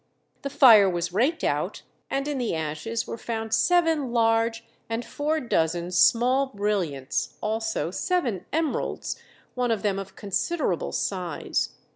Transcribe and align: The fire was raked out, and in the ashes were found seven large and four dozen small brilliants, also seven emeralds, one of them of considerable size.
The 0.41 0.49
fire 0.49 0.89
was 0.89 1.13
raked 1.13 1.43
out, 1.43 1.83
and 2.09 2.27
in 2.27 2.39
the 2.39 2.55
ashes 2.55 3.05
were 3.05 3.19
found 3.19 3.53
seven 3.53 4.11
large 4.11 4.65
and 4.89 5.05
four 5.05 5.39
dozen 5.39 5.91
small 5.91 6.47
brilliants, 6.47 7.35
also 7.39 7.91
seven 7.91 8.47
emeralds, 8.51 9.21
one 9.53 9.69
of 9.69 9.83
them 9.83 9.99
of 9.99 10.15
considerable 10.15 10.91
size. 10.91 11.75